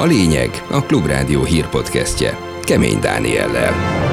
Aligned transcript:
A 0.00 0.04
lényeg 0.04 0.64
a 0.70 0.82
Klubrádió 0.82 1.44
hírpodcastje 1.44 2.38
Kemény 2.62 3.00
Dániellel. 3.00 4.09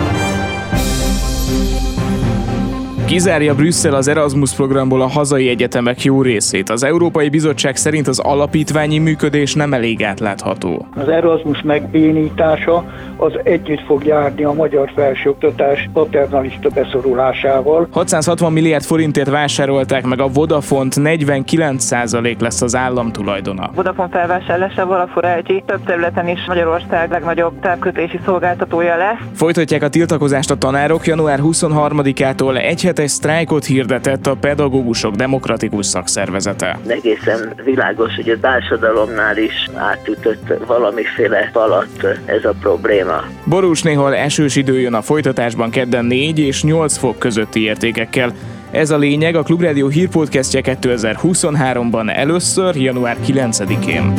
Kizárja 3.08 3.56
Brüsszel 3.56 3.94
az 3.94 4.08
Erasmus 4.08 4.54
programból 4.54 5.02
a 5.02 5.08
hazai 5.08 5.50
egyetemek 5.50 6.04
jó 6.04 6.22
részét. 6.22 6.70
Az 6.70 6.84
Európai 6.84 7.30
Bizottság 7.30 7.76
szerint 7.76 8.08
az 8.08 8.20
alapítványi 8.20 8.98
működés 8.98 9.54
nem 9.54 9.74
elég 9.74 10.04
átlátható. 10.04 10.88
Az 10.96 11.08
Erasmus 11.08 11.62
megbénítása 11.62 12.84
az 13.18 13.32
együtt 13.44 13.82
fog 13.86 14.06
járni 14.06 14.44
a 14.44 14.54
magyar 14.54 14.92
felsőoktatás 14.96 15.90
paternalista 15.94 16.70
beszorulásával. 16.70 17.88
660 17.92 18.52
milliárd 18.52 18.84
forintért 18.84 19.30
vásárolták 19.30 20.06
meg 20.06 20.20
a 20.20 20.28
Vodafont, 20.28 20.96
49% 20.98 22.40
lesz 22.40 22.62
az 22.62 22.76
állam 22.76 23.12
tulajdona. 23.12 23.70
Vodafone 23.76 24.10
felvásárlásával 24.12 25.00
a 25.00 25.08
Forelgyi 25.08 25.64
több 25.66 25.84
területen 25.84 26.28
is 26.28 26.40
Magyarország 26.48 27.12
legnagyobb 27.12 27.60
távkötési 27.60 28.20
szolgáltatója 28.26 28.98
lesz. 28.98 29.20
Folytatják 29.34 29.84
a 29.84 29.90
tiltakozást 29.90 30.52
a 30.52 30.56
tanárok 30.56 31.06
január 31.06 31.40
23-ától 31.44 32.58
egy 32.58 32.82
hetes 32.98 33.12
sztrájkot 33.12 33.66
hirdetett 33.66 34.28
a 34.28 34.36
Pedagógusok 34.36 35.16
Demokratikus 35.16 35.86
Szakszervezete. 35.86 36.80
Egészen 36.88 37.54
világos, 37.64 38.16
hogy 38.16 38.30
a 38.30 38.40
társadalomnál 38.40 39.38
is 39.38 39.70
átütött 39.76 40.54
valamiféle 40.66 41.50
falat 41.54 42.04
ez 42.26 42.46
a 42.46 42.54
probléma. 42.60 43.24
Borús 43.46 43.82
néhol 43.82 44.16
esős 44.16 44.56
idő 44.56 44.80
jön 44.80 44.94
a 44.94 45.02
folytatásban 45.02 45.70
kedden 45.70 46.06
4 46.06 46.40
és 46.40 46.64
8 46.64 46.98
fok 46.98 47.20
közötti 47.20 47.64
értékekkel. 47.64 48.34
Ez 48.72 48.90
a 48.90 48.98
lényeg 48.98 49.36
a 49.36 49.44
Klubrádió 49.44 49.88
hírpodcastje 49.88 50.62
2023-ban 50.64 52.18
először, 52.18 52.76
január 52.76 53.18
9-én. 53.28 54.14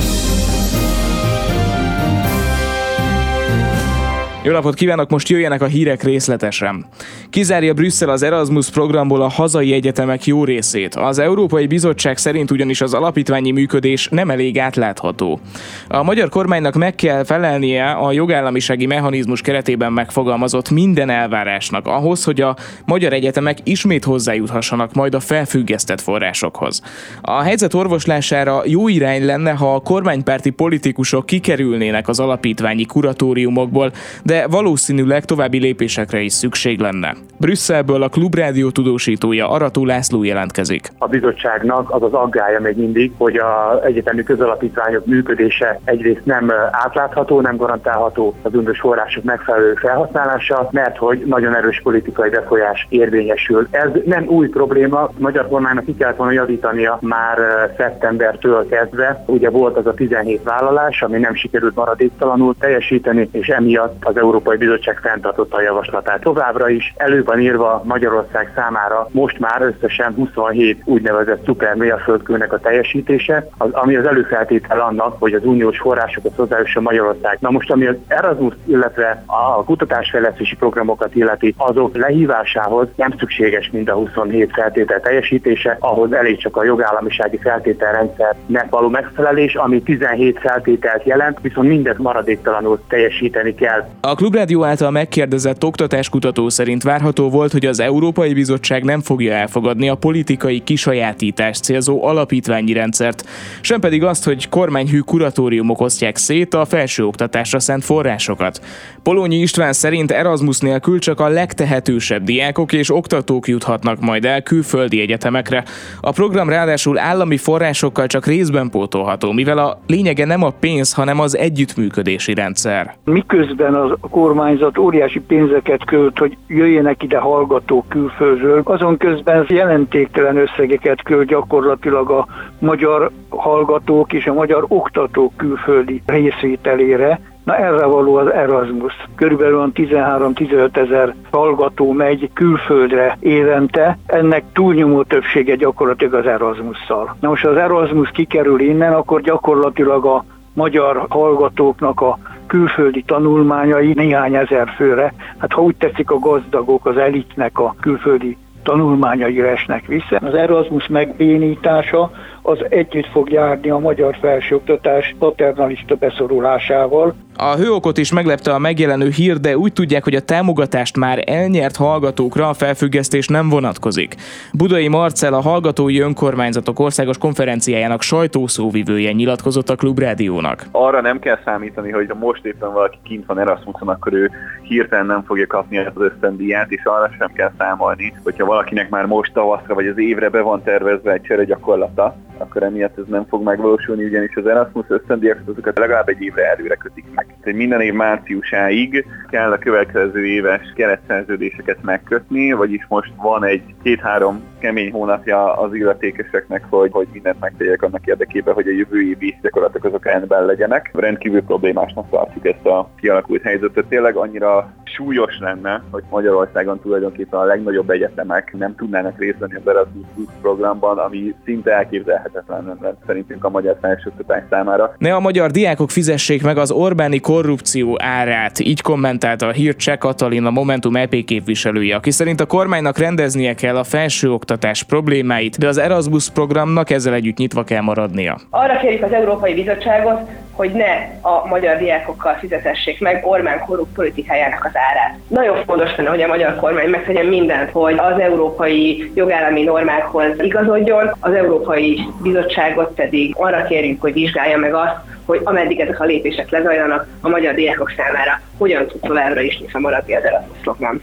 Jó 4.49 4.55
napot 4.55 4.75
kívánok, 4.75 5.11
most 5.11 5.29
jöjjenek 5.29 5.63
a 5.63 5.67
hírek 5.67 6.03
részletesen. 6.03 6.87
Kizárja 7.31 7.75
Brüsszel 7.75 8.09
az 8.09 8.23
Erasmus 8.23 8.71
programból 8.71 9.23
a 9.23 9.29
hazai 9.29 9.73
egyetemek 9.73 10.25
jó 10.25 10.45
részét. 10.45 10.95
Az 10.95 11.19
Európai 11.19 11.67
Bizottság 11.67 12.17
szerint 12.17 12.51
ugyanis 12.51 12.81
az 12.81 12.95
alapítványi 12.95 13.51
működés 13.51 14.09
nem 14.11 14.31
elég 14.31 14.59
átlátható. 14.59 15.41
A 15.89 16.03
magyar 16.03 16.29
kormánynak 16.29 16.75
meg 16.75 16.95
kell 16.95 17.25
felelnie 17.25 17.91
a 17.91 18.13
jogállamisági 18.13 18.87
mechanizmus 18.87 19.41
keretében 19.41 19.93
megfogalmazott 19.93 20.71
minden 20.71 21.11
elvárásnak 21.11 21.87
ahhoz, 21.87 22.25
hogy 22.25 22.41
a 22.41 22.57
magyar 22.85 23.13
egyetemek 23.13 23.59
ismét 23.65 24.05
hozzájuthassanak 24.05 24.95
majd 24.95 25.15
a 25.15 25.21
felfüggesztett 25.21 26.01
forrásokhoz. 26.01 26.83
A 27.21 27.43
helyzet 27.43 27.75
orvoslására 27.75 28.63
jó 28.65 28.89
irány 28.89 29.25
lenne, 29.25 29.51
ha 29.51 29.75
a 29.75 29.81
kormánypárti 29.81 30.51
politikusok 30.51 31.27
kikerülnének 31.27 32.09
az 32.09 32.21
alapítványi 32.21 32.85
kuratóriumokból, 32.85 33.93
de 34.23 34.37
valószínűleg 34.51 35.25
további 35.25 35.59
lépésekre 35.59 36.21
is 36.21 36.33
szükség 36.33 36.81
lenne. 36.81 37.17
Brüsszelből 37.37 38.03
a 38.03 38.09
Klubrádió 38.09 38.71
tudósítója 38.71 39.51
Arató 39.51 39.85
László 39.85 40.25
jelentkezik. 40.25 40.89
A 40.99 41.07
bizottságnak 41.07 41.95
az 41.95 42.03
az 42.03 42.13
aggája 42.13 42.61
még 42.61 42.77
mindig, 42.77 43.13
hogy 43.17 43.37
az 43.37 43.83
egyetemi 43.85 44.23
közalapítványok 44.23 45.07
működése 45.07 45.81
egyrészt 45.85 46.25
nem 46.25 46.53
átlátható, 46.71 47.41
nem 47.41 47.57
garantálható 47.57 48.35
az 48.43 48.55
uniós 48.55 48.79
források 48.79 49.25
megfelelő 49.25 49.75
felhasználása, 49.75 50.69
mert 50.71 50.97
hogy 50.97 51.23
nagyon 51.27 51.55
erős 51.55 51.81
politikai 51.83 52.31
befolyás 52.31 52.87
érvényesül. 52.89 53.69
Ez 53.71 53.89
nem 54.05 54.27
új 54.27 54.49
probléma, 54.49 55.01
a 55.01 55.13
magyar 55.19 55.49
kormánynak 55.49 55.85
ki 55.85 55.95
kellett 55.97 56.17
volna 56.17 56.33
javítania 56.33 56.99
már 57.01 57.39
szeptembertől 57.77 58.69
kezdve. 58.69 59.25
Ugye 59.27 59.51
volt 59.51 59.77
az 59.77 59.87
a 59.87 59.95
17 59.95 60.43
vállalás, 60.43 61.03
ami 61.03 61.19
nem 61.19 61.35
sikerült 61.35 61.75
maradéktalanul 61.75 62.55
teljesíteni, 62.59 63.29
és 63.33 63.49
emiatt 63.49 64.05
az 64.05 64.17
Európai 64.19 64.57
Bizottság 64.57 64.99
fenntartotta 65.03 65.57
a 65.57 65.63
javaslatát. 65.63 66.21
Továbbra 66.21 66.69
is 66.69 66.95
elő 66.97 67.25
van 67.25 67.41
írva 67.41 67.83
Magyarország 67.85 68.53
számára 68.55 69.09
most 69.11 69.39
már 69.39 69.63
összesen 69.63 70.15
27 70.15 70.83
úgynevezett 70.85 71.45
szuper 71.45 71.75
mérföldkőnek 71.75 72.53
a 72.53 72.59
teljesítése, 72.59 73.49
az, 73.59 73.69
ami 73.73 73.97
az 73.97 74.07
előfeltétel 74.07 74.81
annak, 74.81 75.17
hogy 75.19 75.33
az 75.33 75.45
uniós 75.45 75.79
forrásokat 75.79 76.33
hozzájusson 76.37 76.83
Magyarország. 76.83 77.39
Na 77.41 77.51
most, 77.51 77.71
ami 77.71 77.87
az 77.87 77.97
Erasmus, 78.07 78.55
illetve 78.65 79.23
a 79.27 79.65
kutatásfejlesztési 79.65 80.57
programokat 80.57 81.15
illeti, 81.15 81.55
azok 81.57 81.97
lehívásához 81.97 82.89
nem 82.97 83.15
szükséges 83.19 83.71
mind 83.73 83.89
a 83.89 83.95
27 83.95 84.53
feltétel 84.53 85.01
teljesítése, 85.01 85.77
ahhoz 85.81 86.13
elég 86.13 86.39
csak 86.39 86.57
a 86.57 86.65
jogállamisági 86.65 87.39
feltételrendszernek 87.39 88.71
való 88.71 88.89
megfelelés, 88.89 89.55
ami 89.55 89.83
17 89.83 90.39
feltételt 90.39 91.05
jelent, 91.05 91.39
viszont 91.43 91.69
mindet 91.69 91.99
maradéktalanul 91.99 92.81
teljesíteni 92.89 93.55
kell. 93.55 93.89
A 94.09 94.15
Klubrádió 94.15 94.65
által 94.65 94.91
megkérdezett 94.91 95.65
oktatáskutató 95.65 96.49
szerint 96.49 96.83
várható 96.83 97.29
volt, 97.29 97.53
hogy 97.53 97.67
az 97.67 97.81
Európai 97.81 98.35
Bizottság 98.35 98.85
nem 98.85 99.01
fogja 99.01 99.33
elfogadni 99.33 99.89
a 99.89 99.95
politikai 99.95 100.61
kisajátítást 100.61 101.63
célzó 101.63 102.05
alapítványi 102.05 102.73
rendszert, 102.73 103.29
sem 103.61 103.81
pedig 103.81 104.05
azt, 104.05 104.25
hogy 104.25 104.49
kormányhű 104.49 104.99
kuratóriumok 104.99 105.81
osztják 105.81 106.17
szét 106.17 106.55
a 106.55 106.65
felsőoktatásra 106.65 107.61
szent 107.61 107.85
forrásokat. 107.85 108.61
Polónyi 109.03 109.37
István 109.37 109.73
szerint 109.73 110.11
Erasmus 110.11 110.59
nélkül 110.59 110.99
csak 110.99 111.21
a 111.21 111.29
legtehetősebb 111.29 112.23
diákok 112.23 112.73
és 112.73 112.95
oktatók 112.95 113.49
juthatnak 113.49 114.01
majd 114.01 114.25
el 114.25 114.43
külföldi 114.43 115.01
egyetemekre. 115.01 115.65
A 116.01 116.11
program 116.11 116.49
ráadásul 116.49 116.99
állami 116.99 117.37
forrásokkal 117.37 118.07
csak 118.07 118.27
részben 118.27 118.71
pótolható, 118.71 119.33
mivel 119.33 119.59
a 119.59 119.81
lényege 119.87 120.25
nem 120.25 120.43
a 120.43 120.51
pénz, 120.51 120.93
hanem 120.93 121.21
az 121.21 121.37
együttműködési 121.37 122.35
rendszer. 122.35 122.97
Miközben 123.05 123.75
az 123.75 123.98
a 124.01 124.09
kormányzat 124.09 124.79
óriási 124.79 125.21
pénzeket 125.21 125.85
költ, 125.85 126.19
hogy 126.19 126.37
jöjjenek 126.47 127.03
ide 127.03 127.19
hallgatók 127.19 127.89
külföldről, 127.89 128.61
azon 128.65 128.97
közben 128.97 129.47
jelentéktelen 129.49 130.37
összegeket 130.37 131.03
költ 131.03 131.29
gyakorlatilag 131.29 132.11
a 132.11 132.27
magyar 132.59 133.11
hallgatók 133.29 134.13
és 134.13 134.27
a 134.27 134.33
magyar 134.33 134.65
oktatók 134.69 135.33
külföldi 135.37 136.03
részvételére, 136.07 137.21
Na 137.49 137.57
erre 137.57 137.87
való 137.87 138.17
az 138.17 138.33
Erasmus. 138.33 138.93
Körülbelül 139.15 139.73
13-15 139.75 140.77
ezer 140.77 141.15
hallgató 141.31 141.93
megy 141.93 142.31
külföldre 142.33 143.17
évente, 143.21 143.99
ennek 144.07 144.45
túlnyomó 144.53 145.03
többsége 145.03 145.55
gyakorlatilag 145.55 146.15
az 146.15 146.27
Erasmusszal. 146.27 147.17
Na 147.21 147.29
most 147.29 147.45
az 147.45 147.57
Erasmus 147.57 148.11
kikerül 148.11 148.61
innen, 148.61 148.93
akkor 148.93 149.21
gyakorlatilag 149.21 150.05
a 150.05 150.25
magyar 150.59 151.07
hallgatóknak 151.09 152.01
a 152.01 152.19
külföldi 152.47 153.03
tanulmányai 153.03 153.93
néhány 153.95 154.35
ezer 154.35 154.69
főre, 154.77 155.13
hát 155.39 155.53
ha 155.53 155.63
úgy 155.63 155.77
tetszik 155.77 156.11
a 156.11 156.19
gazdagok, 156.19 156.87
az 156.87 156.97
elitnek 156.97 157.59
a 157.59 157.75
külföldi 157.81 158.37
tanulmányai 158.63 159.41
esnek 159.41 159.87
vissza. 159.87 160.17
Az 160.17 160.35
Erasmus 160.35 160.87
megbénítása 160.87 162.11
az 162.43 162.59
együtt 162.69 163.07
fog 163.07 163.31
járni 163.31 163.71
a 163.71 163.79
magyar 163.79 164.17
felsőoktatás 164.21 165.15
paternalista 165.19 165.95
beszorulásával. 165.95 167.15
A 167.41 167.57
hőokot 167.57 167.99
is 167.99 168.13
meglepte 168.13 168.55
a 168.55 168.59
megjelenő 168.59 169.09
hír, 169.09 169.37
de 169.41 169.57
úgy 169.57 169.73
tudják, 169.73 170.05
hogy 170.05 170.15
a 170.15 170.21
támogatást 170.21 170.97
már 170.97 171.23
elnyert 171.27 171.77
hallgatókra 171.77 172.49
a 172.49 172.55
felfüggesztés 172.55 173.27
nem 173.27 173.49
vonatkozik. 173.49 174.15
Budai 174.53 174.89
Marcel 174.89 175.35
a 175.35 175.41
Hallgatói 175.41 176.01
Önkormányzatok 176.01 176.79
Országos 176.79 177.19
Konferenciájának 177.19 178.03
sajtószóvivője 178.03 179.13
nyilatkozott 179.13 179.69
a 179.69 179.77
Klubrádiónak. 179.77 180.65
Arra 180.71 181.01
nem 181.01 181.19
kell 181.19 181.39
számítani, 181.45 181.91
hogy 181.91 182.11
most 182.21 182.45
éppen 182.45 182.73
valaki 182.73 182.99
kint 183.03 183.27
van 183.27 183.39
Erasmuson, 183.39 183.89
akkor 183.89 184.13
ő 184.13 184.31
hirtelen 184.63 185.07
nem 185.07 185.23
fogja 185.23 185.47
kapni 185.47 185.79
az 185.79 185.93
ösztöndíját, 185.95 186.71
és 186.71 186.85
arra 186.85 187.11
sem 187.19 187.33
kell 187.33 187.53
számolni, 187.59 188.15
hogyha 188.23 188.45
valakinek 188.45 188.89
már 188.89 189.07
most 189.07 189.33
tavaszra 189.33 189.75
vagy 189.75 189.87
az 189.87 189.99
évre 189.99 190.29
be 190.29 190.41
van 190.41 190.63
tervezve 190.63 191.13
egy 191.13 191.23
csere 191.23 191.45
gyakorlata, 191.45 192.17
akkor 192.39 192.63
emiatt 192.63 192.99
ez 192.99 193.05
nem 193.09 193.27
fog 193.29 193.43
megvalósulni, 193.43 194.05
ugyanis 194.05 194.35
az 194.35 194.47
Erasmus 194.47 194.85
ösztöndíjakat 194.89 195.49
azokat 195.49 195.79
legalább 195.79 196.09
egy 196.09 196.21
évre 196.21 196.51
előre 196.51 196.75
kötik 196.75 197.05
meg. 197.15 197.28
Tehát 197.43 197.59
minden 197.59 197.81
év 197.81 197.93
márciusáig 197.93 199.07
kell 199.31 199.53
a 199.53 199.59
következő 199.59 200.27
éves 200.27 200.73
keretszerződéseket 200.75 201.83
megkötni, 201.83 202.53
vagyis 202.53 202.87
most 202.89 203.13
van 203.17 203.45
egy 203.45 203.75
két-három 203.83 204.43
kemény 204.59 204.91
hónapja 204.91 205.53
az 205.53 205.75
illetékeseknek, 205.75 206.65
hogy, 206.71 206.91
hogy 206.93 207.09
mindent 207.13 207.41
megtegyek 207.41 207.83
annak 207.83 208.07
érdekében, 208.07 208.55
hogy 208.55 208.67
a 208.67 208.71
jövő 208.71 209.01
évi 209.03 209.39
gyakorlatok 209.43 209.85
azok 209.85 210.05
rendben 210.05 210.45
legyenek. 210.45 210.91
Rendkívül 210.95 211.43
problémásnak 211.43 212.11
tartjuk 212.11 212.47
ezt 212.47 212.67
a 212.67 212.91
kialakult 213.01 213.43
helyzetet. 213.43 213.87
Tényleg 213.87 214.17
annyira 214.17 214.73
súlyos 214.95 215.39
lenne, 215.41 215.83
hogy 215.91 216.03
Magyarországon 216.11 216.81
tulajdonképpen 216.81 217.41
a 217.41 217.45
legnagyobb 217.45 217.91
egyetemek 217.91 218.55
nem 218.59 218.75
tudnának 218.75 219.19
részt 219.19 219.39
venni 219.39 219.55
az 219.55 219.69
Erasmus 219.69 220.07
programban, 220.41 220.99
ami 220.99 221.35
szinte 221.45 221.73
elképzelhetetlen 221.73 222.65
lenne 222.67 222.95
szerintünk 223.07 223.45
a 223.45 223.49
magyar 223.49 223.77
felsőoktatás 223.81 224.43
számára. 224.51 224.95
Ne 224.99 225.15
a 225.15 225.21
magyar 225.21 225.51
diákok 225.51 225.91
fizessék 225.91 226.43
meg 226.43 226.59
az 226.59 226.71
Orbáni 226.71 227.21
korrupció 227.21 227.97
árát, 228.03 228.59
így 228.59 228.83
kommentálta 228.83 229.47
a 229.47 229.53
hír 229.53 229.77
Cseh 229.77 229.97
Katalin, 229.97 230.45
a 230.45 230.51
Momentum 230.51 230.97
EP 230.97 231.15
képviselője, 231.25 231.97
aki 231.97 232.11
szerint 232.11 232.41
a 232.41 232.47
kormánynak 232.47 232.99
rendeznie 232.99 233.55
kell 233.55 233.77
a 233.77 233.85
felsőoktatás 233.85 234.83
problémáit, 234.83 235.59
de 235.59 235.69
az 235.69 235.79
Erasmus 235.79 236.31
programnak 236.31 236.91
ezzel 236.91 237.15
együtt 237.15 237.37
nyitva 237.37 237.65
kell 237.65 237.83
maradnia. 237.83 238.39
Arra 238.51 238.77
kérjük 238.77 239.03
az 239.03 239.13
Európai 239.13 239.55
Bizottságot, 239.55 240.31
hogy 240.59 240.73
ne 240.73 240.95
a 241.21 241.47
magyar 241.47 241.77
diákokkal 241.77 242.35
fizetessék 242.35 243.01
meg 243.01 243.27
Orbán 243.27 243.65
korrupt 243.67 243.95
politikájának 243.95 244.65
az 244.65 244.71
árát. 244.75 245.19
Nagyon 245.29 245.65
fontos 245.65 245.97
lenne, 245.97 246.11
hogy 246.11 246.23
a 246.23 246.27
magyar 246.27 246.57
kormány 246.57 246.89
megtegyen 246.89 247.27
mindent, 247.27 247.71
hogy 247.71 247.95
az 247.99 248.21
európai 248.21 249.11
jogállami 249.15 249.63
normákhoz 249.63 250.27
igazodjon, 250.39 251.11
az 251.21 251.33
Európai 251.33 252.01
Bizottságot 252.23 252.95
pedig 252.95 253.35
arra 253.37 253.65
kérjük, 253.65 254.01
hogy 254.01 254.13
vizsgálja 254.13 254.59
meg 254.59 254.75
azt, 254.75 254.97
hogy 255.25 255.41
ameddig 255.45 255.81
ezek 255.81 256.01
a 256.01 256.05
lépések 256.05 256.51
lezajlanak, 256.51 257.07
a 257.21 257.29
magyar 257.29 257.55
diákok 257.55 257.93
számára 257.97 258.41
hogyan 258.59 258.87
tud 258.87 259.01
továbbra 259.01 259.41
is 259.41 259.63
maradni 259.73 260.15
az 260.15 260.25
Erasmus 260.25 260.59
program. 260.63 261.01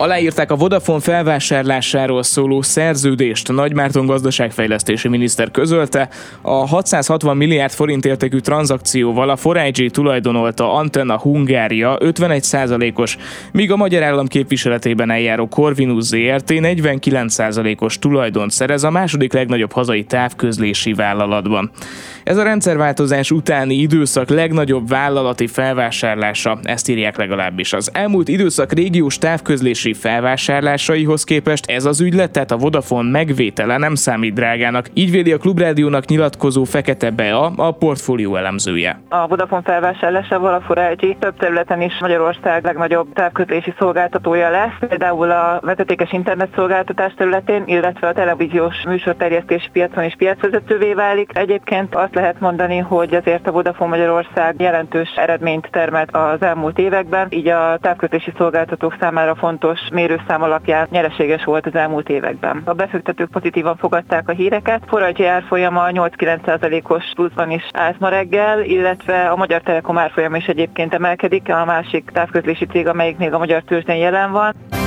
Aláírták 0.00 0.50
a 0.50 0.56
Vodafone 0.56 1.00
felvásárlásáról 1.00 2.22
szóló 2.22 2.62
szerződést. 2.62 3.52
Nagy 3.52 3.74
Márton 3.74 4.06
gazdaságfejlesztési 4.06 5.08
miniszter 5.08 5.50
közölte. 5.50 6.08
A 6.42 6.66
660 6.68 7.36
milliárd 7.36 7.72
forint 7.72 8.04
értékű 8.04 8.38
tranzakcióval 8.38 9.28
a 9.28 9.38
4 9.52 9.90
tulajdonolta 9.92 10.72
Antenna 10.72 11.18
Hungária 11.18 11.96
51%-os, 12.00 13.16
míg 13.52 13.72
a 13.72 13.76
magyar 13.76 14.02
állam 14.02 14.26
képviseletében 14.26 15.10
eljáró 15.10 15.48
Corvinus 15.48 16.04
ZRT 16.04 16.46
49%-os 16.46 17.98
tulajdont 17.98 18.50
szerez 18.50 18.84
a 18.84 18.90
második 18.90 19.32
legnagyobb 19.32 19.72
hazai 19.72 20.04
távközlési 20.04 20.92
vállalatban. 20.92 21.70
Ez 22.24 22.36
a 22.36 22.42
rendszerváltozás 22.42 23.30
utáni 23.30 23.74
időszak 23.74 24.28
legnagyobb 24.28 24.88
vállalati 24.88 25.46
felvásárlása, 25.46 26.58
ezt 26.62 26.88
írják 26.88 27.16
legalábbis. 27.16 27.72
Az 27.72 27.90
elmúlt 27.92 28.28
időszak 28.28 28.72
régiós 28.72 29.18
távközlési 29.18 29.86
felvásárlásaihoz 29.92 31.24
képest 31.24 31.70
ez 31.70 31.84
az 31.84 32.00
ügylet, 32.00 32.30
tehát 32.30 32.50
a 32.50 32.56
Vodafone 32.56 33.10
megvétele 33.10 33.76
nem 33.76 33.94
számít 33.94 34.34
drágának. 34.34 34.86
Így 34.94 35.10
véli 35.10 35.32
a 35.32 35.38
Klubrádiónak 35.38 36.06
nyilatkozó 36.06 36.64
Fekete 36.64 37.10
Bea, 37.10 37.52
a 37.56 37.70
portfólió 37.70 38.36
elemzője. 38.36 39.00
A 39.08 39.26
Vodafone 39.26 39.62
felvásárlásával 39.62 40.54
a 40.54 40.60
Forágyi 40.60 41.16
több 41.20 41.36
területen 41.36 41.82
is 41.82 41.92
Magyarország 42.00 42.64
legnagyobb 42.64 43.12
távközlési 43.12 43.74
szolgáltatója 43.78 44.50
lesz, 44.50 44.88
például 44.88 45.30
a 45.30 45.60
vezetékes 45.62 46.12
internetszolgáltatás 46.12 47.12
területén, 47.16 47.62
illetve 47.66 48.08
a 48.08 48.12
televíziós 48.12 48.82
műsorterjesztési 48.86 49.68
piacon 49.72 50.04
is 50.04 50.14
piacvezetővé 50.18 50.92
válik. 50.92 51.30
Egyébként 51.34 51.94
azt 51.94 52.14
lehet 52.14 52.40
mondani, 52.40 52.78
hogy 52.78 53.14
azért 53.14 53.46
a 53.46 53.52
Vodafone 53.52 53.90
Magyarország 53.90 54.54
jelentős 54.58 55.08
eredményt 55.16 55.68
termelt 55.70 56.16
az 56.16 56.42
elmúlt 56.42 56.78
években, 56.78 57.26
így 57.30 57.48
a 57.48 57.78
távközlési 57.80 58.32
szolgáltatók 58.36 58.96
számára 59.00 59.34
fontos 59.34 59.77
mérőszám 59.92 60.42
alapján 60.42 60.86
nyereséges 60.90 61.44
volt 61.44 61.66
az 61.66 61.74
elmúlt 61.74 62.08
években. 62.08 62.62
A 62.64 62.72
befektetők 62.72 63.30
pozitívan 63.30 63.76
fogadták 63.76 64.28
a 64.28 64.32
híreket, 64.32 64.82
forrajgyi 64.86 65.26
árfolyama 65.26 65.86
8-9%-os 65.92 67.04
pluszban 67.14 67.50
is 67.50 67.68
állt 67.72 67.98
ma 67.98 68.08
reggel, 68.08 68.62
illetve 68.62 69.28
a 69.28 69.36
Magyar 69.36 69.60
Telekom 69.60 69.98
árfolyama 69.98 70.36
is 70.36 70.46
egyébként 70.46 70.94
emelkedik, 70.94 71.48
a 71.48 71.64
másik 71.64 72.10
távközlési 72.12 72.66
cég, 72.66 72.86
amelyik 72.86 73.16
még 73.16 73.32
a 73.32 73.38
magyar 73.38 73.62
tőzsdén 73.62 73.96
jelen 73.96 74.32
van. 74.32 74.77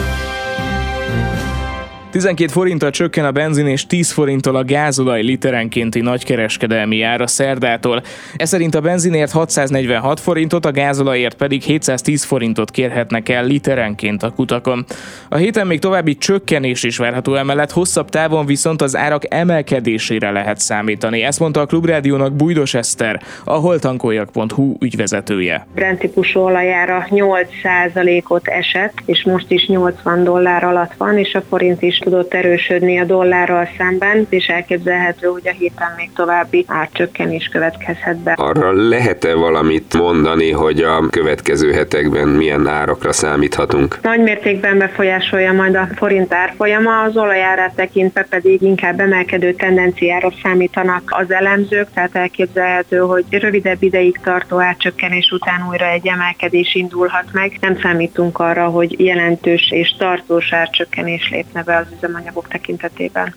12 2.11 2.51
forinttal 2.51 2.89
csökken 2.89 3.25
a 3.25 3.31
benzin 3.31 3.67
és 3.67 3.85
10 3.85 4.11
forinttal 4.11 4.55
a 4.55 4.63
gázolaj 4.63 5.21
literenkénti 5.21 5.99
nagykereskedelmi 5.99 7.01
ára 7.01 7.27
szerdától. 7.27 8.01
Ez 8.35 8.49
szerint 8.49 8.75
a 8.75 8.81
benzinért 8.81 9.31
646 9.31 10.19
forintot, 10.19 10.65
a 10.65 10.71
gázolajért 10.71 11.35
pedig 11.35 11.61
710 11.61 12.23
forintot 12.23 12.71
kérhetnek 12.71 13.29
el 13.29 13.45
literenként 13.45 14.23
a 14.23 14.29
kutakon. 14.29 14.85
A 15.29 15.35
héten 15.35 15.67
még 15.67 15.79
további 15.79 16.17
csökkenés 16.17 16.83
is 16.83 16.97
várható 16.97 17.35
emellett, 17.35 17.71
hosszabb 17.71 18.09
távon 18.09 18.45
viszont 18.45 18.81
az 18.81 18.95
árak 18.95 19.33
emelkedésére 19.33 20.31
lehet 20.31 20.59
számítani. 20.59 21.21
Ezt 21.21 21.39
mondta 21.39 21.59
a 21.59 21.65
Klubrádiónak 21.65 22.33
Bújdos 22.33 22.73
Eszter, 22.73 23.21
a 23.43 23.53
holtankoljak.hu 23.53 24.75
ügyvezetője. 24.79 25.67
Brent 25.75 25.99
típusú 25.99 26.39
olajára 26.39 27.05
8%-ot 27.09 28.47
esett, 28.47 28.93
és 29.05 29.23
most 29.23 29.51
is 29.51 29.67
80 29.67 30.23
dollár 30.23 30.63
alatt 30.63 30.93
van, 30.97 31.17
és 31.17 31.33
a 31.33 31.41
forint 31.41 31.81
is 31.81 31.99
tudott 32.01 32.33
erősödni 32.33 32.99
a 32.99 33.05
dollárral 33.05 33.67
szemben, 33.77 34.27
és 34.29 34.47
elképzelhető, 34.47 35.27
hogy 35.27 35.47
a 35.47 35.51
héten 35.51 35.93
még 35.97 36.09
további 36.15 36.65
árcsökkenés 36.67 37.49
következhet 37.51 38.17
be. 38.17 38.31
Arra 38.31 38.71
lehet-e 38.71 39.35
valamit 39.35 39.97
mondani, 39.97 40.51
hogy 40.51 40.79
a 40.81 41.09
következő 41.09 41.71
hetekben 41.71 42.27
milyen 42.27 42.67
árakra 42.67 43.11
számíthatunk? 43.11 43.99
Nagy 44.01 44.21
mértékben 44.21 44.77
befolyásolja 44.77 45.51
majd 45.51 45.75
a 45.75 45.87
forint 45.95 46.33
árfolyama, 46.33 47.01
az 47.01 47.17
olajárát 47.17 47.75
tekintve 47.75 48.25
pedig 48.29 48.61
inkább 48.61 48.99
emelkedő 48.99 49.53
tendenciára 49.53 50.31
számítanak 50.43 51.01
az 51.05 51.31
elemzők, 51.31 51.87
tehát 51.93 52.15
elképzelhető, 52.15 52.97
hogy 52.97 53.25
rövidebb 53.29 53.83
ideig 53.83 54.19
tartó 54.23 54.59
árcsökkenés 54.59 55.31
után 55.31 55.67
újra 55.69 55.85
egy 55.85 56.07
emelkedés 56.07 56.75
indulhat 56.75 57.25
meg. 57.31 57.57
Nem 57.61 57.79
számítunk 57.81 58.39
arra, 58.39 58.65
hogy 58.65 58.99
jelentős 58.99 59.71
és 59.71 59.95
tartós 59.97 60.53
árcsökkenés 60.53 61.29
lépne 61.31 61.63
be 61.63 61.75
az 61.75 61.85
üzemanyagok 61.95 62.47
tekintetében. 62.47 63.35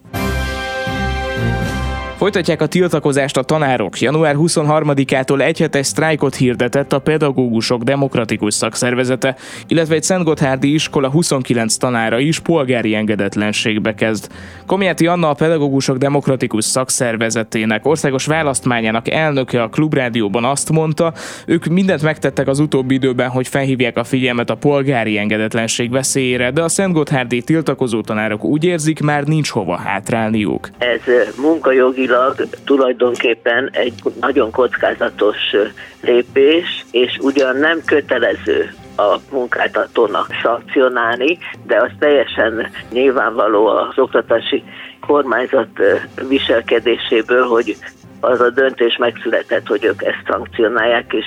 Folytatják 2.24 2.62
a 2.62 2.66
tiltakozást 2.66 3.36
a 3.36 3.42
tanárok. 3.42 4.00
Január 4.00 4.34
23-ától 4.38 5.40
egyhetes 5.40 5.86
sztrájkot 5.86 6.34
hirdetett 6.34 6.92
a 6.92 6.98
Pedagógusok 6.98 7.82
Demokratikus 7.82 8.54
Szakszervezete, 8.54 9.36
illetve 9.68 9.94
egy 9.94 10.02
Szentgotthárdi 10.02 10.72
iskola 10.72 11.10
29 11.10 11.76
tanára 11.76 12.18
is 12.18 12.38
polgári 12.38 12.94
engedetlenségbe 12.94 13.94
kezd. 13.94 14.28
Komjáti 14.66 15.06
Anna 15.06 15.28
a 15.28 15.34
Pedagógusok 15.34 15.96
Demokratikus 15.96 16.64
Szakszervezetének 16.64 17.86
országos 17.86 18.26
választmányának 18.26 19.10
elnöke 19.10 19.62
a 19.62 19.68
Klubrádióban 19.68 20.44
azt 20.44 20.70
mondta, 20.70 21.12
ők 21.46 21.64
mindent 21.64 22.02
megtettek 22.02 22.48
az 22.48 22.58
utóbbi 22.58 22.94
időben, 22.94 23.28
hogy 23.28 23.48
felhívják 23.48 23.96
a 23.96 24.04
figyelmet 24.04 24.50
a 24.50 24.54
polgári 24.54 25.18
engedetlenség 25.18 25.90
veszélyére, 25.90 26.50
de 26.50 26.62
a 26.62 26.68
Szentgotthárdi 26.68 27.42
tiltakozó 27.42 28.00
tanárok 28.00 28.44
úgy 28.44 28.64
érzik, 28.64 29.00
már 29.00 29.24
nincs 29.24 29.50
hova 29.50 29.76
hátrálniuk. 29.76 30.68
Ez 30.78 31.34
munkajogi 31.36 32.12
jogilag 32.14 32.48
tulajdonképpen 32.64 33.70
egy 33.72 33.94
nagyon 34.20 34.50
kockázatos 34.50 35.36
lépés, 36.02 36.84
és 36.90 37.18
ugyan 37.20 37.56
nem 37.56 37.80
kötelező 37.84 38.74
a 38.96 39.16
munkáltatónak 39.30 40.26
szankcionálni, 40.42 41.38
de 41.66 41.80
az 41.80 41.90
teljesen 41.98 42.70
nyilvánvaló 42.90 43.66
az 43.66 43.98
oktatási 43.98 44.62
kormányzat 45.06 45.68
viselkedéséből, 46.28 47.46
hogy 47.46 47.76
az 48.20 48.40
a 48.40 48.50
döntés 48.50 48.96
megszületett, 48.96 49.66
hogy 49.66 49.84
ők 49.84 50.02
ezt 50.02 50.22
szankcionálják, 50.28 51.12
és 51.12 51.26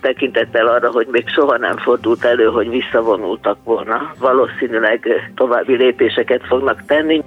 tekintettel 0.00 0.66
arra, 0.66 0.90
hogy 0.90 1.06
még 1.10 1.28
soha 1.28 1.56
nem 1.56 1.76
fordult 1.76 2.24
elő, 2.24 2.44
hogy 2.44 2.68
visszavonultak 2.68 3.58
volna. 3.64 4.12
Valószínűleg 4.18 5.08
további 5.34 5.76
lépéseket 5.76 6.46
fognak 6.46 6.82
tenni. 6.86 7.22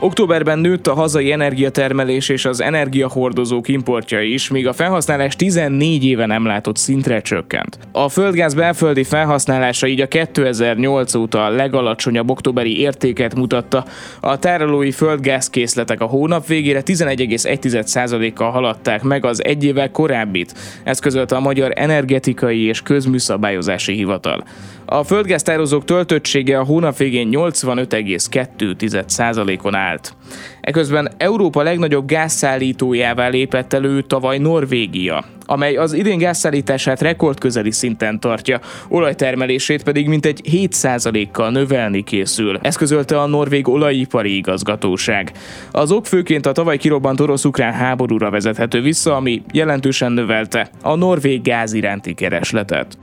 Októberben 0.00 0.58
nőtt 0.58 0.86
a 0.86 0.94
hazai 0.94 1.32
energiatermelés 1.32 2.28
és 2.28 2.44
az 2.44 2.60
energiahordozók 2.60 3.68
importja 3.68 4.20
is, 4.20 4.50
míg 4.50 4.66
a 4.66 4.72
felhasználás 4.72 5.36
14 5.36 6.04
éve 6.04 6.26
nem 6.26 6.46
látott 6.46 6.76
szintre 6.76 7.20
csökkent. 7.20 7.78
A 7.92 8.08
földgáz 8.08 8.54
belföldi 8.54 9.04
felhasználása 9.04 9.86
így 9.86 10.00
a 10.00 10.06
2008 10.06 11.14
óta 11.14 11.44
a 11.44 11.50
legalacsonyabb 11.50 12.30
októberi 12.30 12.80
értéket 12.80 13.34
mutatta. 13.34 13.84
A 14.20 14.38
tárolói 14.38 14.90
földgázkészletek 14.90 16.00
a 16.00 16.06
hónap 16.06 16.46
végére 16.46 16.82
11,1%-kal 16.84 18.50
haladták 18.50 19.02
meg 19.02 19.24
az 19.24 19.44
egy 19.44 19.64
évvel 19.64 19.90
korábbit. 19.90 20.54
Ezt 20.84 21.00
közölte 21.00 21.36
a 21.36 21.40
Magyar 21.40 21.72
Energetikai 21.74 22.64
és 22.64 22.82
Közműszabályozási 22.82 23.92
Hivatal. 23.92 24.44
A 24.88 25.04
földgáztározók 25.04 25.84
töltöttsége 25.84 26.58
a 26.58 26.64
hónap 26.64 26.96
végén 26.96 27.28
85,2%-on 27.32 29.74
állt. 29.74 30.14
Eközben 30.60 31.10
Európa 31.16 31.62
legnagyobb 31.62 32.06
gázszállítójává 32.06 33.28
lépett 33.28 33.72
elő 33.72 34.02
tavaly 34.02 34.38
Norvégia, 34.38 35.24
amely 35.46 35.76
az 35.76 35.92
idén 35.92 36.18
gázszállítását 36.18 37.00
rekordközeli 37.00 37.70
szinten 37.70 38.20
tartja, 38.20 38.60
olajtermelését 38.88 39.82
pedig 39.82 40.08
mintegy 40.08 40.40
7%-kal 40.52 41.50
növelni 41.50 42.02
készül. 42.02 42.58
Ezt 42.62 42.78
közölte 42.78 43.20
a 43.20 43.26
Norvég 43.26 43.68
olajipari 43.68 44.36
igazgatóság. 44.36 45.32
Az 45.70 45.92
ok 45.92 46.06
főként 46.06 46.46
a 46.46 46.52
tavaly 46.52 46.76
kirobbant 46.76 47.20
orosz-ukrán 47.20 47.72
háborúra 47.72 48.30
vezethető 48.30 48.80
vissza, 48.80 49.16
ami 49.16 49.42
jelentősen 49.52 50.12
növelte 50.12 50.70
a 50.82 50.94
norvég 50.94 51.42
gáz 51.42 51.72
iránti 51.72 52.14
keresletet. 52.14 52.98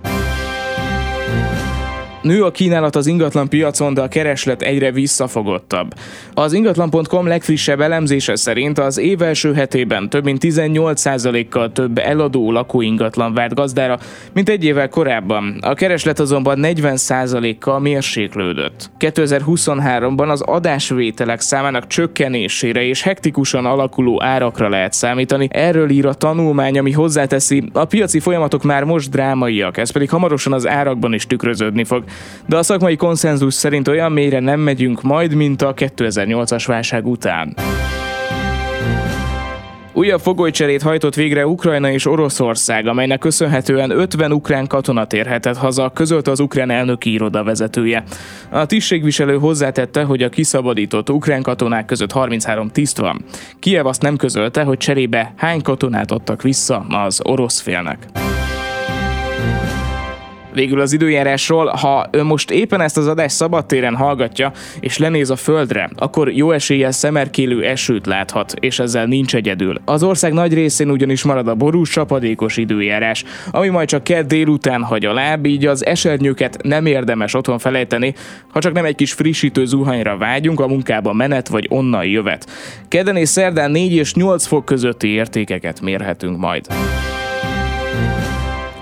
Nő 2.23 2.43
a 2.43 2.51
kínálat 2.51 2.95
az 2.95 3.07
ingatlan 3.07 3.49
piacon, 3.49 3.93
de 3.93 4.01
a 4.01 4.07
kereslet 4.07 4.61
egyre 4.61 4.91
visszafogottabb. 4.91 5.93
Az 6.33 6.53
ingatlan.com 6.53 7.27
legfrissebb 7.27 7.81
elemzése 7.81 8.35
szerint 8.35 8.79
az 8.79 8.97
év 8.97 9.21
első 9.21 9.53
hetében 9.53 10.09
több 10.09 10.23
mint 10.23 10.43
18%-kal 10.45 11.71
több 11.71 11.97
eladó 11.97 12.51
lakóingatlan 12.51 13.33
várt 13.33 13.53
gazdára, 13.53 13.99
mint 14.33 14.49
egy 14.49 14.63
évvel 14.65 14.89
korábban. 14.89 15.57
A 15.61 15.73
kereslet 15.73 16.19
azonban 16.19 16.59
40%-kal 16.61 17.79
mérséklődött. 17.79 18.91
2023-ban 18.99 20.29
az 20.29 20.41
adásvételek 20.41 21.39
számának 21.39 21.87
csökkenésére 21.87 22.83
és 22.83 23.01
hektikusan 23.01 23.65
alakuló 23.65 24.21
árakra 24.23 24.69
lehet 24.69 24.93
számítani. 24.93 25.47
Erről 25.51 25.89
ír 25.89 26.05
a 26.05 26.13
tanulmány, 26.13 26.77
ami 26.79 26.91
hozzáteszi, 26.91 27.69
a 27.73 27.85
piaci 27.85 28.19
folyamatok 28.19 28.63
már 28.63 28.83
most 28.83 29.09
drámaiak, 29.09 29.77
ez 29.77 29.91
pedig 29.91 30.09
hamarosan 30.09 30.53
az 30.53 30.67
árakban 30.67 31.13
is 31.13 31.27
tükröződni 31.27 31.83
fog 31.83 32.03
de 32.45 32.57
a 32.57 32.63
szakmai 32.63 32.95
konszenzus 32.95 33.53
szerint 33.53 33.87
olyan 33.87 34.11
mélyre 34.11 34.39
nem 34.39 34.59
megyünk 34.59 35.01
majd, 35.01 35.33
mint 35.33 35.61
a 35.61 35.73
2008-as 35.73 36.63
válság 36.67 37.07
után. 37.07 37.53
Újabb 39.95 40.19
fogolycserét 40.19 40.81
hajtott 40.81 41.15
végre 41.15 41.47
Ukrajna 41.47 41.91
és 41.91 42.05
Oroszország, 42.05 42.87
amelynek 42.87 43.19
köszönhetően 43.19 43.89
50 43.89 44.31
ukrán 44.31 44.67
katona 44.67 45.05
térhetett 45.05 45.57
haza, 45.57 45.89
közölte 45.89 46.31
az 46.31 46.39
ukrán 46.39 46.69
elnöki 46.69 47.11
iroda 47.11 47.43
vezetője. 47.43 48.03
A 48.49 48.65
tisztségviselő 48.65 49.37
hozzátette, 49.37 50.03
hogy 50.03 50.23
a 50.23 50.29
kiszabadított 50.29 51.09
ukrán 51.09 51.41
katonák 51.41 51.85
között 51.85 52.11
33 52.11 52.69
tiszt 52.69 52.97
van. 52.97 53.25
Kiev 53.59 53.85
azt 53.85 54.01
nem 54.01 54.15
közölte, 54.15 54.63
hogy 54.63 54.77
cserébe 54.77 55.33
hány 55.37 55.61
katonát 55.61 56.11
adtak 56.11 56.41
vissza 56.41 56.85
az 56.89 57.19
orosz 57.23 57.59
félnek. 57.61 58.22
Végül 60.53 60.79
az 60.79 60.93
időjárásról, 60.93 61.65
ha 61.65 62.07
ön 62.11 62.25
most 62.25 62.51
éppen 62.51 62.81
ezt 62.81 62.97
az 62.97 63.07
adást 63.07 63.35
szabadtéren 63.35 63.95
hallgatja, 63.95 64.51
és 64.79 64.97
lenéz 64.97 65.29
a 65.29 65.35
földre, 65.35 65.89
akkor 65.95 66.31
jó 66.31 66.51
eséllyel 66.51 66.91
szemerkélő 66.91 67.63
esőt 67.63 68.05
láthat, 68.05 68.53
és 68.59 68.79
ezzel 68.79 69.05
nincs 69.05 69.35
egyedül. 69.35 69.81
Az 69.85 70.03
ország 70.03 70.33
nagy 70.33 70.53
részén 70.53 70.89
ugyanis 70.89 71.23
marad 71.23 71.47
a 71.47 71.55
borús, 71.55 71.89
csapadékos 71.89 72.57
időjárás, 72.57 73.23
ami 73.51 73.67
majd 73.67 73.87
csak 73.87 74.03
kedd 74.03 74.27
délután 74.27 74.83
hagy 74.83 75.05
a 75.05 75.13
láb, 75.13 75.45
így 75.45 75.65
az 75.65 75.85
esernyőket 75.85 76.57
nem 76.63 76.85
érdemes 76.85 77.33
otthon 77.33 77.57
felejteni, 77.59 78.13
ha 78.51 78.59
csak 78.59 78.73
nem 78.73 78.85
egy 78.85 78.95
kis 78.95 79.13
frissítő 79.13 79.65
zuhanyra 79.65 80.17
vágyunk, 80.17 80.59
a 80.59 80.67
munkába 80.67 81.13
menet 81.13 81.47
vagy 81.47 81.65
onnan 81.69 82.05
jövet. 82.05 82.49
Kedden 82.87 83.15
és 83.15 83.29
szerdán 83.29 83.71
4 83.71 83.93
és 83.93 84.13
8 84.13 84.45
fok 84.45 84.65
közötti 84.65 85.07
értékeket 85.07 85.81
mérhetünk 85.81 86.37
majd. 86.37 86.65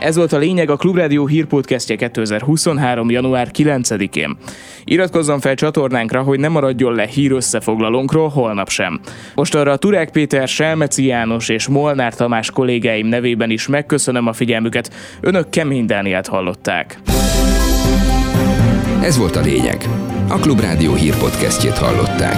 Ez 0.02 0.16
volt 0.16 0.34
a 0.34 0.38
lényeg 0.38 0.70
a 0.70 0.76
Klubrádió 0.76 1.28
hírpodcastje 1.28 1.96
2023. 1.96 3.10
január 3.10 3.52
9-én. 3.58 4.38
Iratkozzon 4.84 5.40
fel 5.40 5.56
csatornánkra, 5.56 6.22
hogy 6.22 6.40
ne 6.40 6.48
maradjon 6.48 6.94
le 6.94 7.06
hír 7.08 7.32
összefoglalónkról 7.32 8.30
holnap 8.30 8.70
sem. 8.70 9.00
Most 9.36 9.56
arra 9.56 9.78
Turák 9.78 10.10
Péter, 10.10 10.48
Selmeci 10.48 11.06
János 11.06 11.50
és 11.50 11.68
Molnár 11.68 12.16
Tamás 12.16 12.52
kollégáim 12.52 13.08
nevében 13.08 13.50
is 13.50 13.68
megköszönöm 13.68 14.28
a 14.28 14.34
figyelmüket. 14.34 14.94
Önök 15.20 15.50
Kemény 15.50 15.86
Dániát 15.86 16.28
hallották. 16.28 17.00
Ez 19.04 19.18
volt 19.18 19.36
a 19.36 19.42
lényeg. 19.42 19.86
A 20.30 20.36
Klubrádió 20.36 20.94
hírpodcastjét 20.94 21.78
hallották. 21.78 22.38